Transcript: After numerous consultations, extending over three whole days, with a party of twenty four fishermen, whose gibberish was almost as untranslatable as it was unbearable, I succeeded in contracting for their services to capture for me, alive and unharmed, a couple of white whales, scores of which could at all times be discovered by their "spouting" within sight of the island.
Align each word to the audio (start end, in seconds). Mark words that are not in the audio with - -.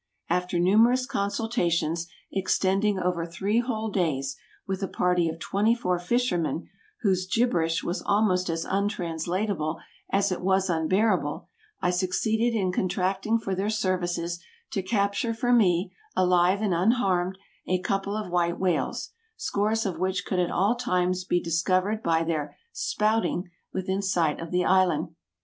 After 0.31 0.57
numerous 0.57 1.05
consultations, 1.05 2.07
extending 2.31 2.97
over 2.97 3.23
three 3.23 3.59
whole 3.59 3.91
days, 3.91 4.35
with 4.65 4.81
a 4.81 4.87
party 4.87 5.29
of 5.29 5.37
twenty 5.37 5.75
four 5.75 5.99
fishermen, 5.99 6.67
whose 7.01 7.27
gibberish 7.27 7.83
was 7.83 8.01
almost 8.01 8.49
as 8.49 8.65
untranslatable 8.65 9.79
as 10.11 10.31
it 10.31 10.41
was 10.41 10.71
unbearable, 10.71 11.49
I 11.81 11.91
succeeded 11.91 12.57
in 12.57 12.71
contracting 12.71 13.37
for 13.37 13.53
their 13.53 13.69
services 13.69 14.43
to 14.71 14.81
capture 14.81 15.35
for 15.35 15.53
me, 15.53 15.93
alive 16.15 16.63
and 16.63 16.73
unharmed, 16.73 17.37
a 17.67 17.77
couple 17.79 18.17
of 18.17 18.31
white 18.31 18.59
whales, 18.59 19.11
scores 19.37 19.85
of 19.85 19.99
which 19.99 20.25
could 20.25 20.39
at 20.39 20.49
all 20.49 20.73
times 20.73 21.25
be 21.25 21.39
discovered 21.39 22.01
by 22.01 22.23
their 22.23 22.57
"spouting" 22.73 23.51
within 23.71 24.01
sight 24.01 24.39
of 24.39 24.49
the 24.49 24.65
island. 24.65 25.13